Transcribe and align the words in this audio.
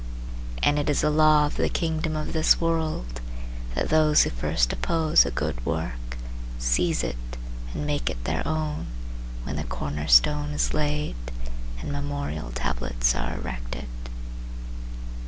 And 0.63 0.79
it 0.79 0.89
is 0.89 1.03
a 1.03 1.11
law 1.11 1.45
of 1.45 1.57
the 1.57 1.69
Kingdom 1.69 2.15
of 2.15 2.33
this 2.33 2.59
World 2.59 3.21
That 3.75 3.89
those 3.89 4.23
who 4.23 4.31
first 4.31 4.73
oppose 4.73 5.27
a 5.27 5.29
good 5.29 5.63
work 5.63 6.17
Seize 6.57 7.03
it 7.03 7.17
and 7.71 7.85
make 7.85 8.09
it 8.09 8.23
their 8.23 8.41
own, 8.47 8.87
When 9.43 9.57
the 9.57 9.63
corner—stone 9.63 10.53
is 10.53 10.73
laid, 10.73 11.13
And 11.79 11.91
memorial 11.91 12.49
tablets 12.49 13.13
are 13.13 13.35
erected. 13.35 13.85